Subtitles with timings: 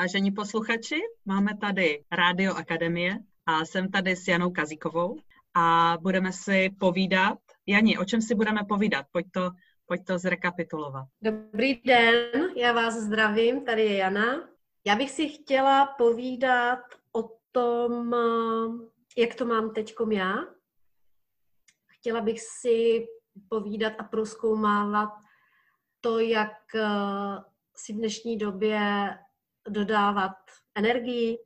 [0.00, 5.16] Vážení posluchači, máme tady Rádio Akademie a jsem tady s Janou Kazíkovou
[5.54, 7.38] a budeme si povídat.
[7.66, 9.06] Jani, o čem si budeme povídat?
[9.12, 9.50] Pojď to,
[9.86, 11.06] pojď to zrekapitulovat.
[11.22, 14.48] Dobrý den, já vás zdravím, tady je Jana.
[14.86, 16.80] Já bych si chtěla povídat
[17.12, 18.14] o tom,
[19.16, 20.34] jak to mám teďkom já.
[21.86, 23.06] Chtěla bych si
[23.48, 25.10] povídat a proskoumávat
[26.00, 26.56] to, jak
[27.76, 28.80] si v dnešní době
[29.68, 30.36] dodávat
[30.74, 31.38] energii,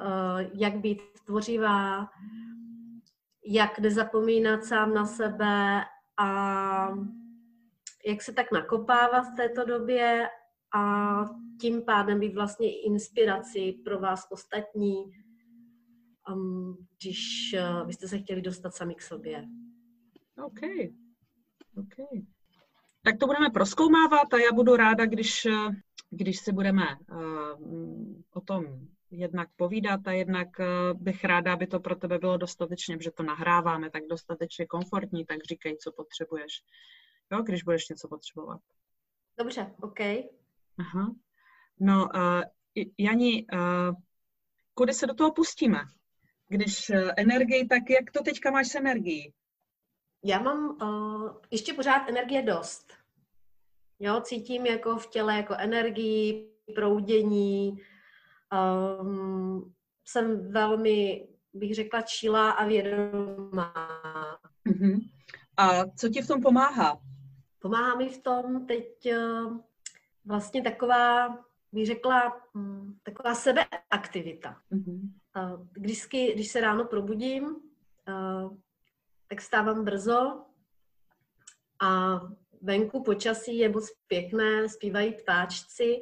[0.00, 2.08] eh, jak být tvořivá,
[3.46, 5.84] jak nezapomínat sám na sebe
[6.16, 6.88] a
[8.06, 10.28] jak se tak nakopávat v této době
[10.74, 11.24] a
[11.60, 15.04] tím pádem být vlastně inspirací pro vás ostatní,
[16.32, 17.54] um, když
[17.86, 19.44] byste se chtěli dostat sami k sobě.
[20.44, 20.60] OK.
[21.76, 22.24] OK.
[23.02, 25.46] Tak to budeme proskoumávat a já budu ráda, když
[26.10, 27.18] když si budeme uh,
[28.34, 28.64] o tom
[29.10, 33.22] jednak povídat a jednak uh, bych ráda, aby to pro tebe bylo dostatečně, že to
[33.22, 36.62] nahráváme, tak dostatečně komfortní, tak říkej, co potřebuješ,
[37.32, 38.60] jo, když budeš něco potřebovat.
[39.38, 40.00] Dobře, OK.
[40.78, 41.14] Aha.
[41.80, 42.42] No, uh,
[42.98, 43.94] Jani, uh,
[44.74, 45.80] kudy se do toho pustíme?
[46.48, 49.32] Když uh, energii, tak jak to teďka máš s energií?
[50.24, 52.92] Já mám uh, ještě pořád energie dost.
[53.98, 57.82] Jo, cítím jako v těle jako energii, proudění.
[59.00, 63.74] Um, jsem velmi, bych řekla, čílá a vědomá.
[64.66, 65.10] Uh-huh.
[65.56, 67.00] A co ti v tom pomáhá?
[67.58, 69.58] Pomáhá mi v tom teď uh,
[70.24, 71.38] vlastně taková,
[71.72, 74.60] bych řekla, um, taková sebeaktivita.
[74.72, 75.00] Uh-huh.
[75.36, 78.56] Uh, když, když se ráno probudím, uh,
[79.28, 80.44] tak stávám brzo
[81.82, 82.20] a
[82.66, 86.00] venku počasí je moc pěkné, zpívají ptáčci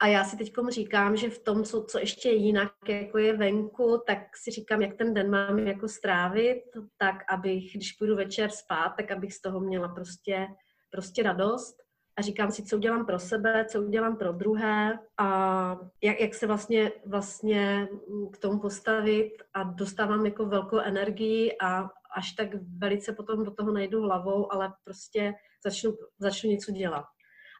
[0.00, 3.36] a já si teď říkám, že v tom, co, co ještě je jinak, jako je
[3.36, 6.62] venku, tak si říkám, jak ten den mám jako strávit,
[6.98, 10.46] tak abych, když půjdu večer spát, tak abych z toho měla prostě,
[10.90, 11.85] prostě radost.
[12.18, 16.46] A říkám si, co udělám pro sebe, co udělám pro druhé a jak, jak se
[16.46, 17.88] vlastně, vlastně
[18.32, 23.72] k tomu postavit a dostávám jako velkou energii a, až tak velice potom do toho
[23.72, 25.34] nejdu hlavou, ale prostě
[25.64, 27.04] začnu, začnu něco dělat.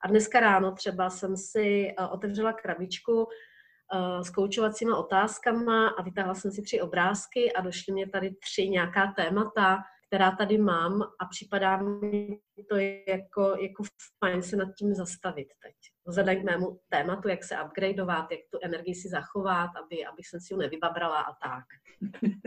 [0.05, 6.35] A dneska ráno třeba jsem si uh, otevřela krabičku uh, s koučovacíma otázkama a vytáhla
[6.35, 11.25] jsem si tři obrázky a došly mě tady tři nějaká témata, která tady mám a
[11.31, 12.77] připadá mi to
[13.09, 13.85] jako, jako
[14.25, 15.75] fajn se nad tím zastavit teď.
[16.07, 20.41] Vzhledem k mému tématu, jak se upgradeovat, jak tu energii si zachovat, aby, abych se
[20.41, 21.65] si ji nevybabrala a tak.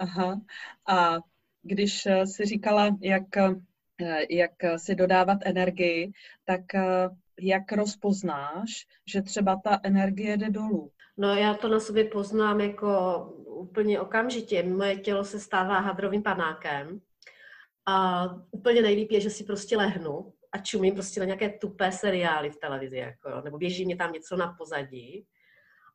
[0.00, 0.40] Aha.
[0.88, 1.18] A
[1.62, 3.54] když eh, si říkala, jak, eh,
[4.30, 6.12] jak si dodávat energii,
[6.44, 7.08] tak eh,
[7.40, 10.92] jak rozpoznáš, že třeba ta energie jde dolů?
[11.16, 14.62] No já to na sobě poznám jako úplně okamžitě.
[14.62, 17.00] Moje tělo se stává hadrovým panákem
[17.86, 22.50] a úplně nejlíp je, že si prostě lehnu a čumím prostě na nějaké tupé seriály
[22.50, 25.26] v televizi, jako, nebo běží mě tam něco na pozadí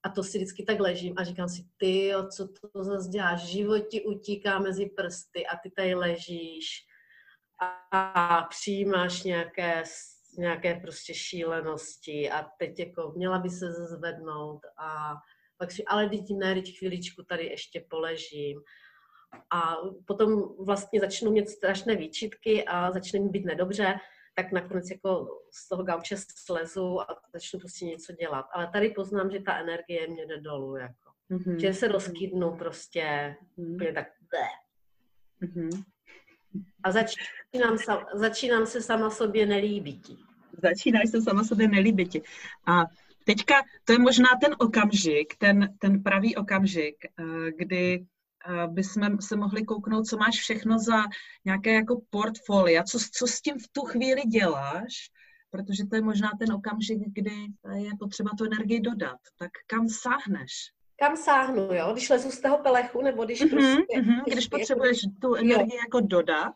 [0.04, 3.80] a to si vždycky tak ležím a říkám si, ty, co to zase děláš, život
[3.80, 6.86] ti utíká mezi prsty a ty tady ležíš
[7.92, 9.84] a přijímáš nějaké,
[10.38, 15.14] nějaké prostě šílenosti a teď jako měla by se zvednout a
[15.58, 18.62] pak si, ale teď ne, teď chviličku tady ještě poležím.
[19.54, 19.76] A
[20.06, 24.00] potom vlastně začnu mít strašné výčitky a začne mi být nedobře
[24.38, 28.46] tak nakonec jako z toho gauče slezu a začnu prostě něco dělat.
[28.54, 31.12] Ale tady poznám, že ta energie mě jde dolů, jako.
[31.32, 31.56] Mm-hmm.
[31.56, 33.76] Že se rozkýdnu prostě mm-hmm.
[33.76, 34.08] úplně tak
[35.42, 35.84] mm-hmm.
[36.84, 37.78] A začínám,
[38.14, 40.08] začínám se sama sobě nelíbit.
[40.64, 42.16] Začínáš se sama sobě nelíbit.
[42.66, 42.86] A
[43.26, 48.06] teďka to je možná ten okamžik, ten, ten pravý okamžik, eh, kdy
[48.68, 51.04] bychom se mohli kouknout, co máš všechno za
[51.46, 55.12] nějaké jako portfolia, co, co s tím v tu chvíli děláš,
[55.50, 59.20] protože to je možná ten okamžik, kdy je potřeba tu energii dodat.
[59.40, 60.52] Tak kam sáhneš?
[61.00, 61.90] Kam sáhnu, jo?
[61.94, 64.00] Když lezu z toho pelechu, nebo když mm-hmm, prostě...
[64.00, 65.82] Mm-hmm, když, když potřebuješ tu energii jo.
[65.86, 66.54] jako dodat,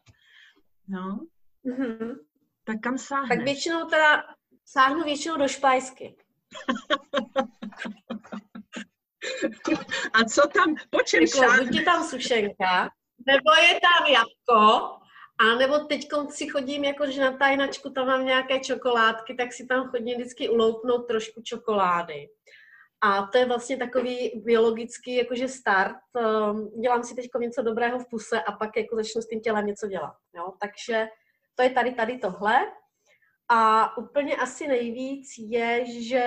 [0.88, 1.20] no,
[1.66, 2.16] mm-hmm.
[2.64, 3.30] Tak kam sáhneš?
[3.30, 4.24] Tak většinou teda
[4.66, 6.16] sáhnu většinou do špajsky.
[10.14, 12.90] A co tam, po čem jako, Buď je tam sušenka,
[13.28, 15.02] nebo je tam jabko,
[15.42, 19.66] a nebo teď si chodím, jako že na tajnačku tam mám nějaké čokoládky, tak si
[19.66, 22.30] tam chodím vždycky uloupnout trošku čokolády.
[23.04, 25.98] A to je vlastně takový biologický jakože start.
[26.18, 29.66] Ehm, dělám si teď něco dobrého v puse a pak jako začnu s tím tělem
[29.66, 30.14] něco dělat.
[30.36, 30.54] Jo?
[30.60, 31.08] Takže
[31.56, 32.56] to je tady tady tohle.
[33.50, 36.24] A úplně asi nejvíc je, že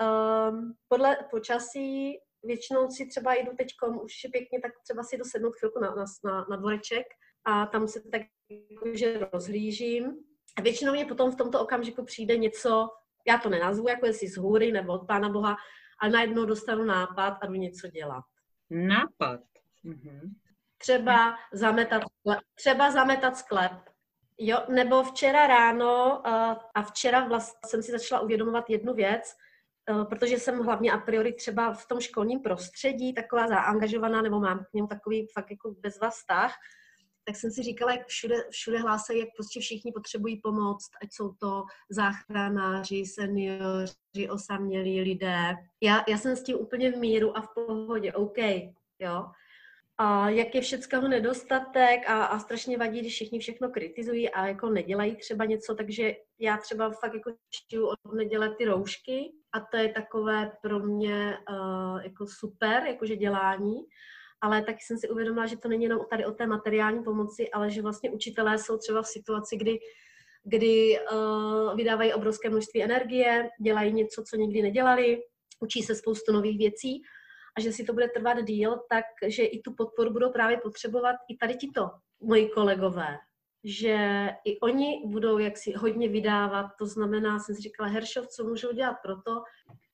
[0.00, 3.68] um, podle počasí většinou si třeba jdu teď,
[4.02, 7.06] už je pěkně, tak třeba si jdu sednout chvilku na, na, na dvoreček
[7.44, 8.22] a tam se tak
[8.92, 10.12] že rozhlížím.
[10.58, 12.88] A většinou mě potom v tomto okamžiku přijde něco,
[13.26, 15.56] já to nenazvu jako jestli z hůry nebo od Pána Boha,
[16.00, 18.24] ale najednou dostanu nápad a jdu něco dělat.
[18.70, 19.40] Nápad?
[19.84, 20.34] Mhm.
[20.78, 22.02] Třeba zametat,
[22.54, 23.72] třeba zametat sklep.
[24.38, 29.22] Jo, nebo včera ráno uh, a včera vlastně jsem si začala uvědomovat jednu věc,
[29.90, 34.58] uh, protože jsem hlavně a priori třeba v tom školním prostředí taková zaangažovaná, nebo mám
[34.58, 36.54] k němu takový fakt jako bezva vztah,
[37.26, 41.32] tak jsem si říkala, jak všude, všude hlásají, jak prostě všichni potřebují pomoc, ať jsou
[41.32, 45.54] to záchranáři, seniori, osamělí lidé.
[45.82, 48.38] Já, já jsem s tím úplně v míru a v pohodě, OK,
[48.98, 49.26] jo.
[49.98, 54.70] A jak je všeckého nedostatek a, a strašně vadí, když všichni všechno kritizují a jako
[54.70, 59.76] nedělají třeba něco, takže já třeba fakt jako čiju od neděle ty roušky a to
[59.76, 63.76] je takové pro mě uh, jako super, jakože dělání
[64.44, 67.70] ale taky jsem si uvědomila, že to není jenom tady o té materiální pomoci, ale
[67.70, 69.78] že vlastně učitelé jsou třeba v situaci, kdy,
[70.44, 75.22] kdy uh, vydávají obrovské množství energie, dělají něco, co nikdy nedělali,
[75.60, 77.02] učí se spoustu nových věcí
[77.58, 78.80] a že si to bude trvat díl,
[79.22, 81.90] takže i tu podporu budou právě potřebovat i tady tito
[82.20, 83.18] moji kolegové,
[83.64, 88.72] že i oni budou jaksi hodně vydávat, to znamená, jsem si říkala, Heršov, co můžou
[88.72, 89.42] dělat proto,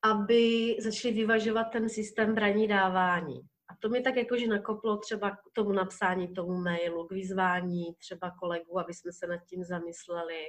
[0.02, 3.40] aby začali vyvažovat ten systém braní dávání
[3.80, 8.78] to mi tak jakože nakoplo třeba k tomu napsání tomu mailu, k vyzvání třeba kolegů,
[8.78, 10.40] aby jsme se nad tím zamysleli.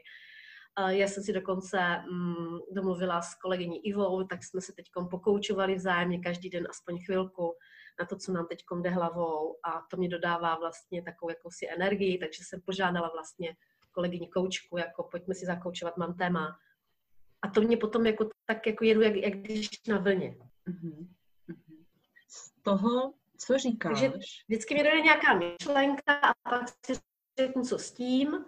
[0.87, 6.19] Já jsem si dokonce mm, domluvila s kolegyní Ivou, tak jsme se teď pokoučovali vzájemně
[6.19, 7.55] každý den aspoň chvilku
[7.99, 12.17] na to, co nám teď jde hlavou a to mi dodává vlastně takovou jakousi energii,
[12.17, 13.55] takže jsem požádala vlastně
[13.91, 16.57] kolegyni koučku, jako pojďme si zakoučovat, mám téma.
[17.41, 20.37] A to mě potom jako tak jako jedu, jak, jak když na vlně.
[20.67, 21.07] Mm-hmm.
[22.29, 23.99] Z toho co říkáš?
[23.99, 24.17] Takže
[24.47, 26.93] vždycky mi dojde nějaká myšlenka a pak si
[27.39, 28.45] řeknu, co s tím.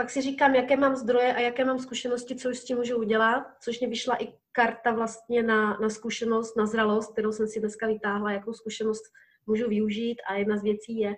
[0.00, 2.96] Pak si říkám, jaké mám zdroje a jaké mám zkušenosti, co už s tím můžu
[2.96, 7.60] udělat, což mě vyšla i karta vlastně na, na zkušenost, na zralost, kterou jsem si
[7.60, 9.02] dneska vytáhla, jakou zkušenost
[9.46, 11.16] můžu využít a jedna z věcí je,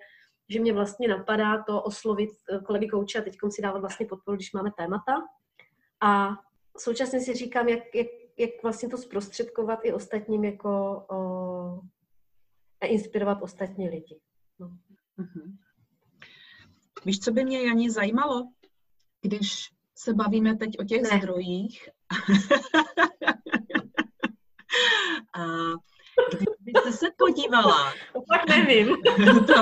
[0.48, 4.36] že mě vlastně napadá to oslovit eh, kolegy kouče a teď si dávat vlastně podporu,
[4.36, 5.12] když máme témata.
[6.02, 6.30] A
[6.78, 8.06] současně si říkám, jak, jak,
[8.38, 11.16] jak vlastně to zprostředkovat i ostatním jako o,
[12.80, 14.20] a inspirovat ostatní lidi.
[14.58, 14.66] No.
[15.18, 15.56] Uh-huh.
[17.04, 18.48] Víš, co by mě, Janí, zajímalo,
[19.22, 21.18] když se bavíme teď o těch ne.
[21.18, 21.88] zdrojích?
[25.34, 25.46] a
[26.60, 27.92] kdybyste se podívala...
[28.28, 28.96] Pak nevím.
[29.46, 29.54] to,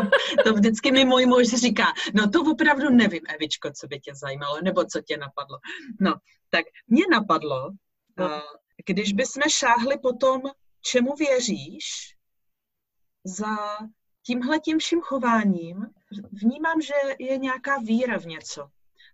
[0.44, 1.84] to vždycky mi můj muž říká,
[2.14, 5.58] no to opravdu nevím, Evičko, co by tě zajímalo, nebo co tě napadlo.
[6.00, 6.14] No,
[6.50, 7.70] tak mě napadlo,
[8.18, 8.42] no.
[8.86, 10.42] když bychom šáhli po tom,
[10.82, 12.14] čemu věříš,
[13.24, 13.56] za
[14.26, 15.86] tímhle tím vším chováním
[16.32, 18.68] vnímám, že je nějaká víra v něco.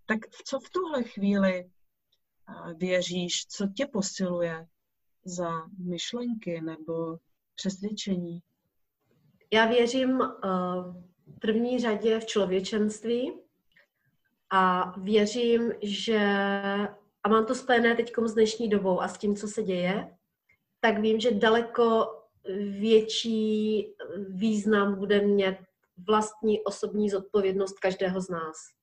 [0.07, 1.69] Tak v co v tuhle chvíli
[2.77, 4.67] věříš, co tě posiluje
[5.25, 7.17] za myšlenky nebo
[7.55, 8.39] přesvědčení?
[9.53, 10.19] Já věřím
[11.27, 13.33] v první řadě v člověčenství
[14.49, 16.19] a věřím, že,
[17.23, 20.17] a mám to spojené teď s dnešní dobou a s tím, co se děje,
[20.79, 22.13] tak vím, že daleko
[22.79, 23.87] větší
[24.29, 25.55] význam bude mít
[26.07, 28.76] vlastní osobní zodpovědnost každého z nás.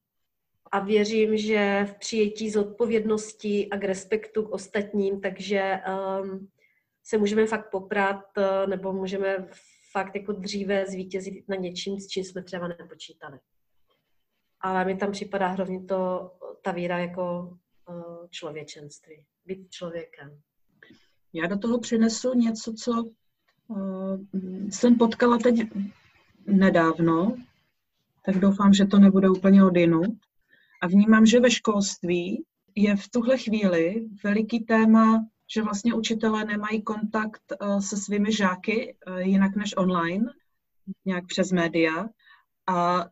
[0.75, 5.81] A věřím, že v přijetí zodpovědnosti a k respektu k ostatním, takže
[6.23, 6.49] um,
[7.03, 9.49] se můžeme fakt poprat, uh, nebo můžeme
[9.93, 13.39] fakt jako dříve zvítězit na něčím, s čím jsme třeba nepočítali.
[14.61, 16.31] Ale mi tam připadá hlavně to,
[16.63, 20.41] ta víra jako uh, člověčenství, být člověkem.
[21.33, 23.05] Já do toho přinesu něco, co
[23.71, 24.19] Eh,
[24.71, 25.55] jsem potkala teď
[26.47, 27.37] nedávno,
[28.25, 30.03] tak doufám, že to nebude úplně odinu.
[30.85, 36.83] A vnímám, že ve školství je v tuhle chvíli veliký téma, že vlastně učitelé nemají
[36.83, 40.33] kontakt eh, se svými žáky eh, jinak než online,
[41.05, 42.09] nějak přes média.
[42.69, 43.07] A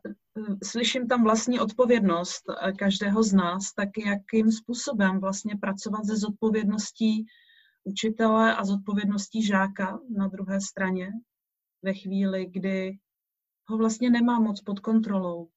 [0.63, 2.43] slyším tam vlastní odpovědnost
[2.77, 7.25] každého z nás, tak jakým způsobem vlastně pracovat se zodpovědností
[7.83, 11.11] učitele a zodpovědností žáka na druhé straně
[11.81, 12.97] ve chvíli, kdy
[13.67, 15.49] ho vlastně nemá moc pod kontrolou,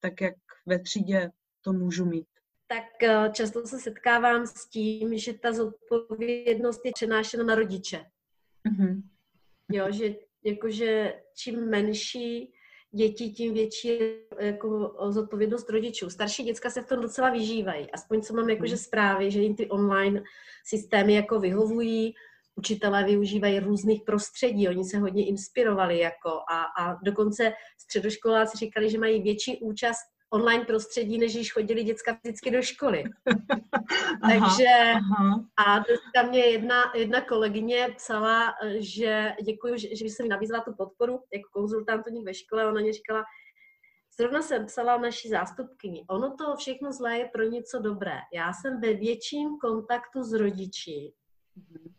[0.00, 0.34] tak jak
[0.66, 1.30] ve třídě
[1.62, 2.26] to můžu mít.
[2.66, 8.04] Tak eh, často se setkávám s tím, že ta zodpovědnost je přenášena na rodiče.
[8.68, 9.02] Mm-hmm.
[9.72, 10.14] Jo, že
[10.44, 12.52] jakože čím menší
[12.92, 13.98] dětí, tím větší
[14.38, 16.10] jako zodpovědnost rodičů.
[16.10, 17.90] Starší děcka se v tom docela vyžívají.
[17.90, 18.84] Aspoň co mám jakože hmm.
[18.84, 20.22] zprávy, že jim ty online
[20.66, 22.14] systémy jako vyhovují,
[22.54, 28.98] učitelé využívají různých prostředí, oni se hodně inspirovali jako a, a dokonce středoškoláci říkali, že
[28.98, 33.04] mají větší účast online prostředí, než když chodili děcka vždycky do školy.
[34.28, 35.44] Takže aha.
[35.66, 40.74] a dneska mě jedna, jedna kolegyně psala, že děkuji, že, že jsem mi nabízela tu
[40.74, 42.66] podporu jako konzultant ve škole.
[42.66, 43.24] Ona mě říkala,
[44.18, 46.04] Zrovna jsem psala naší zástupkyni.
[46.08, 48.18] Ono to všechno zlé je pro něco dobré.
[48.32, 51.12] Já jsem ve větším kontaktu s rodiči.
[51.56, 51.94] Mhm.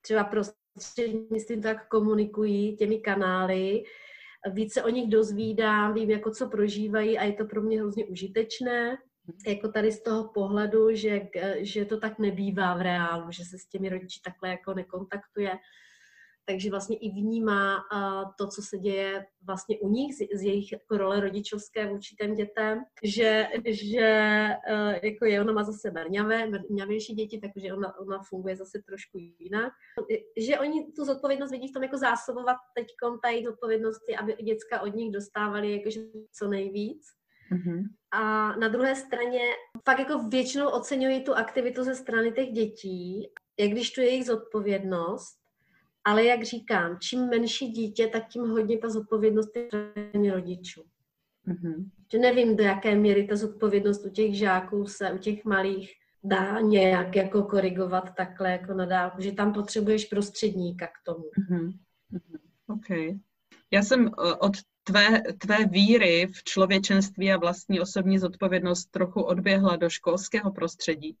[0.00, 3.82] Třeba prostřednictvím tak komunikují těmi kanály
[4.46, 8.98] více o nich dozvídám, vím, jako co prožívají a je to pro mě hrozně užitečné.
[9.46, 11.20] Jako tady z toho pohledu, že,
[11.58, 15.58] že to tak nebývá v reálu, že se s těmi rodiči takhle jako nekontaktuje
[16.48, 17.76] takže vlastně i vnímá
[18.38, 22.84] to, co se děje vlastně u nich, z, jejich jako role rodičovské vůči těm dětem,
[23.02, 28.56] že, že e, jako je, ona má zase mrňavé, mrňavější děti, takže ona, ona funguje
[28.56, 29.72] zase trošku jinak.
[30.36, 32.86] Že oni tu zodpovědnost vidí v tom jako zásobovat teď
[33.22, 36.00] tady zodpovědnosti, aby děcka od nich dostávali jakože
[36.32, 37.06] co nejvíc.
[37.52, 37.82] Mm-hmm.
[38.12, 39.40] A na druhé straně
[39.84, 43.28] fakt jako většinou oceňují tu aktivitu ze strany těch dětí,
[43.58, 45.47] jak když tu jejich zodpovědnost,
[46.08, 50.84] ale jak říkám, čím menší dítě, tak tím hodně ta zodpovědnost je rodičů.
[51.48, 51.90] Mm-hmm.
[52.12, 55.92] Že nevím, do jaké míry ta zodpovědnost u těch žáků se, u těch malých
[56.24, 61.24] dá nějak jako korigovat takhle jako nadál, že tam potřebuješ prostředníka k tomu.
[61.24, 61.72] Mm-hmm.
[62.68, 63.18] OK.
[63.70, 69.76] Já jsem eh, od tvé, tvé víry v člověčenství a vlastní osobní zodpovědnost trochu odběhla
[69.76, 71.16] do školského prostředí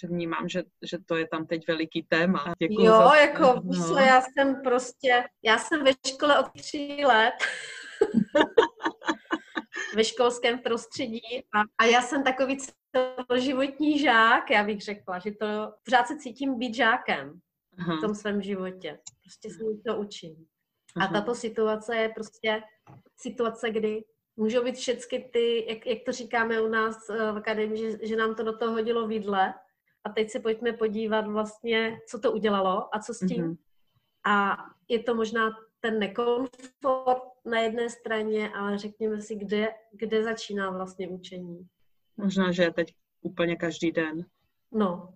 [0.00, 2.54] že vnímám, že, že to je tam teď veliký téma.
[2.58, 3.16] Děkuju jo, za...
[3.16, 3.96] jako no.
[3.96, 7.34] já jsem prostě, já jsem ve škole od tří let.
[9.96, 11.20] ve školském prostředí
[11.54, 12.58] a, a já jsem takový
[12.96, 15.46] celoživotní žák, já bych řekla, že to
[15.84, 17.40] pořád se cítím být žákem
[17.78, 17.96] Aha.
[17.96, 18.98] v tom svém životě.
[19.22, 20.46] Prostě se to učím.
[20.96, 21.06] Aha.
[21.06, 22.62] A tato situace je prostě
[23.16, 24.02] situace, kdy
[24.36, 28.16] můžou být všechny ty, jak, jak to říkáme u nás eh, v akademii, že, že
[28.16, 29.54] nám to do toho hodilo vidle,
[30.04, 33.44] a teď se pojďme podívat vlastně, co to udělalo a co s tím.
[33.44, 33.56] Mm-hmm.
[34.24, 34.56] A
[34.88, 41.08] je to možná ten nekomfort na jedné straně, ale řekněme si, kde, kde začíná vlastně
[41.08, 41.66] učení.
[42.16, 44.24] Možná, že je teď úplně každý den.
[44.72, 45.14] No,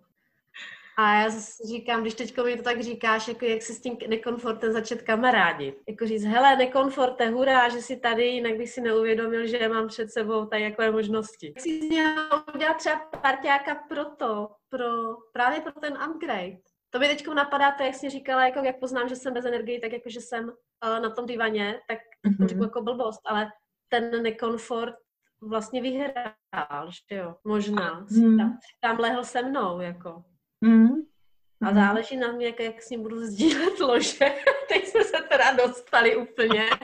[0.99, 1.29] a já
[1.67, 5.75] říkám, když teď mi to tak říkáš, jako jak si s tím nekomfortem začet kamarádi.
[5.87, 10.11] Jako říct, hele, nekomforte, hurá, že jsi tady, jinak bych si neuvědomil, že mám před
[10.11, 11.53] sebou tady jakové možnosti.
[11.59, 16.57] Z něho udělat třeba parťáka pro to, pro, právě pro ten upgrade.
[16.89, 19.79] To mi teď napadá to, jak jsi říkala, jako jak poznám, že jsem bez energie,
[19.79, 22.37] tak jako, že jsem uh, na tom divaně, tak mm-hmm.
[22.37, 23.51] to řeknu jako blbost, ale
[23.89, 24.95] ten nekomfort
[25.41, 28.05] vlastně vyhrál, že jo, možná.
[28.11, 28.37] Mm.
[28.37, 30.23] Tam, tam lehl se mnou, jako.
[30.61, 31.07] Mm.
[31.61, 34.35] A záleží na mě, jak, jak s ním budu sdílet lože.
[34.69, 36.69] Teď jsme se teda dostali úplně.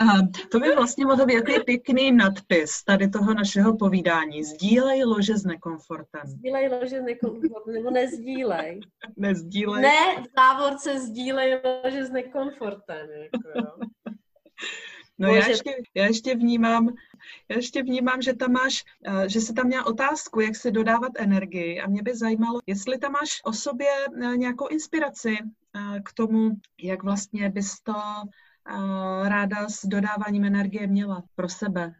[0.00, 0.04] A
[0.50, 4.44] to by vlastně mohl být takový pěkný nadpis tady toho našeho povídání.
[4.44, 6.20] Sdílej lože s nekomfortem.
[6.24, 8.80] Sdílej lože s nekomfortem, nebo nezdílej.
[9.16, 9.82] Nezdílej.
[9.82, 13.08] Ne, v závorce sdílej lože s nekomfortem.
[13.10, 14.14] Jako, jo.
[15.18, 16.88] No já ještě, já ještě vnímám,
[17.48, 21.12] já ještě vnímám, že tam máš, eh, že se tam měla otázku, jak se dodávat
[21.16, 26.12] energii a mě by zajímalo, jestli tam máš o sobě eh, nějakou inspiraci eh, k
[26.12, 27.94] tomu, jak vlastně bys to
[29.24, 31.94] ráda s dodáváním energie měla pro sebe.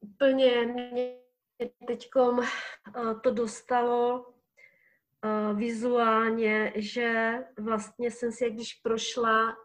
[0.00, 1.16] Úplně mě
[1.86, 2.40] teďkom
[3.22, 4.26] to dostalo
[5.54, 9.56] vizuálně, že vlastně jsem si, když prošla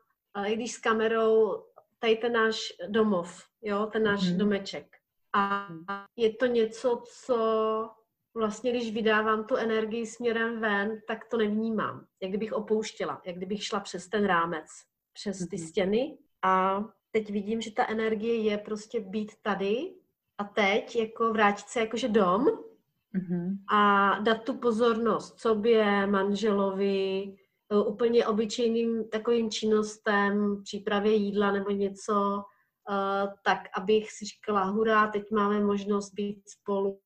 [0.45, 1.63] i když s kamerou,
[1.99, 4.37] tady ten náš domov, jo, ten náš mm.
[4.37, 4.95] domeček.
[5.35, 5.67] A
[6.15, 7.89] je to něco, co
[8.33, 12.05] vlastně, když vydávám tu energii směrem ven, tak to nevnímám.
[12.21, 14.65] Jak kdybych opouštěla, jak kdybych šla přes ten rámec,
[15.13, 15.67] přes ty mm.
[15.67, 19.93] stěny a teď vidím, že ta energie je prostě být tady
[20.37, 23.57] a teď jako vrátit se jakože dom mm-hmm.
[23.73, 27.35] a dát tu pozornost sobě, manželovi,
[27.87, 32.43] úplně obyčejným takovým činnostem, přípravě jídla nebo něco,
[32.89, 32.93] e,
[33.43, 36.99] tak abych si říkala, hurá, teď máme možnost být spolu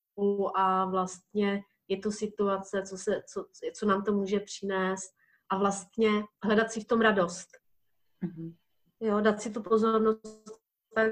[0.55, 5.11] a vlastně je to situace, co, se, co, co nám to může přinést
[5.49, 6.09] a vlastně
[6.43, 7.47] hledat si v tom radost.
[8.25, 8.55] Mm-hmm.
[8.99, 10.61] Jo, dát si tu pozornost,
[10.95, 11.11] tak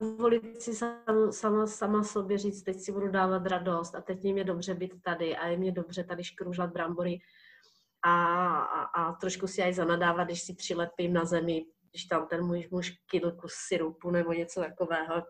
[0.00, 4.44] dovolit si sama, sama, sama sobě říct, teď si budu dávat radost a teď mě
[4.44, 7.18] dobře být tady a je mě dobře tady škružlat brambory
[8.02, 12.46] a, a, a trošku si aj zanadávat, když si přilepím na zemi, když tam ten
[12.46, 15.22] můj muž kydl kus syrupu nebo něco takového.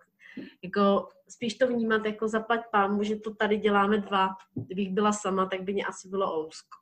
[0.63, 4.29] Jako spíš to vnímat jako zaplať pámu, že to tady děláme dva.
[4.55, 6.79] Kdybych byla sama, tak by mě asi bylo ousko.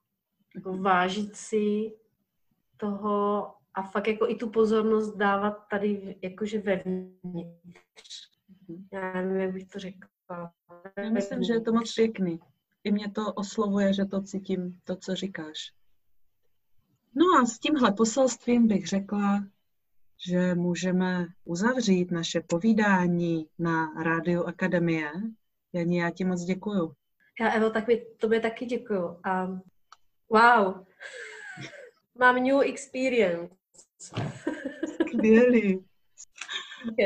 [0.54, 1.92] Jako vážit si
[2.76, 8.34] toho a fakt jako i tu pozornost dávat tady jakože vevnitř.
[8.92, 10.52] Já nevím, jak bych to řekla.
[10.96, 12.40] Já myslím, že je to moc pěkný.
[12.84, 15.72] I mě to oslovuje, že to cítím, to, co říkáš.
[17.14, 19.44] No a s tímhle poselstvím bych řekla,
[20.28, 25.10] že můžeme uzavřít naše povídání na Rádiu Akademie.
[25.72, 26.94] Janí, já ti moc děkuju.
[27.40, 29.06] Já, Evo, tak mi, tobě taky děkuju.
[29.06, 29.62] Um,
[30.28, 30.74] wow,
[32.18, 33.50] mám new experience.
[35.08, 35.84] Skvělý.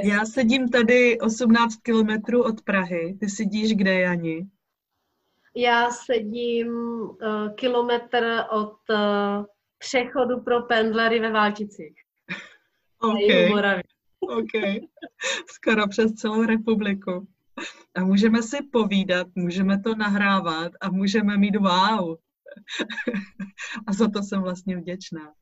[0.04, 3.16] Já sedím tady 18 kilometrů od Prahy.
[3.20, 4.48] Ty sedíš kde, Jani?
[5.60, 9.44] Já sedím uh, kilometr od uh,
[9.78, 11.94] přechodu pro pendlery ve Válticích.
[12.98, 13.82] OK.
[14.20, 14.82] OK.
[15.46, 17.28] Skoro přes celou republiku.
[17.96, 22.16] A můžeme si povídat, můžeme to nahrávat a můžeme mít wow.
[23.86, 25.32] a za to jsem vlastně vděčná.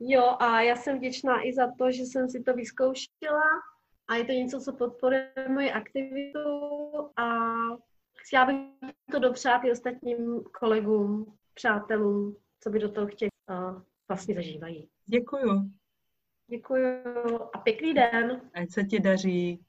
[0.00, 3.50] Jo, a já jsem vděčná i za to, že jsem si to vyzkoušela
[4.08, 6.40] a je to něco, co podporuje moji aktivitu
[7.16, 7.50] a
[8.26, 8.56] chtěla bych
[9.12, 14.88] to dopřát i ostatním kolegům, přátelům, co by do toho chtěli a vlastně zažívají.
[15.06, 15.70] Děkuju.
[16.46, 16.88] Děkuju
[17.52, 18.50] a pěkný den.
[18.54, 19.65] Ať se ti daří.